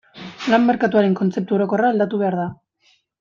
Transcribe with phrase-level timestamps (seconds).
[0.53, 2.51] Lan merkatuaren kontzeptu orokorra aldatu behar da.